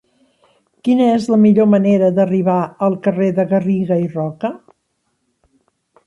Quina 0.85 1.09
és 1.17 1.25
la 1.33 1.37
millor 1.41 1.67
manera 1.73 2.07
d'arribar 2.15 2.55
al 2.87 2.97
carrer 3.07 3.27
de 3.41 3.45
Garriga 3.51 3.99
i 4.05 4.09
Roca? 4.15 4.51